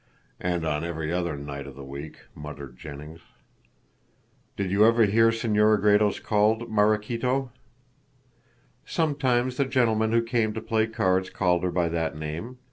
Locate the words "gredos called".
5.79-6.71